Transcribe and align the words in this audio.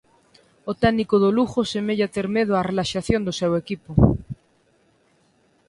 O 0.71 0.73
técnico 0.81 1.15
do 1.23 1.29
Lugo 1.37 1.61
semella 1.73 2.11
ter 2.15 2.27
medo 2.37 2.51
á 2.59 2.61
relaxación 2.69 3.21
do 3.23 3.33
seu 3.39 3.51
equipo. 3.61 3.91